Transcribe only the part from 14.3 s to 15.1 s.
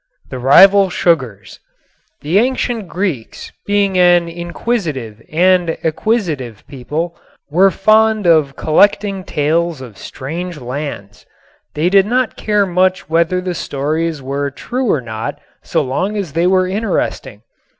true or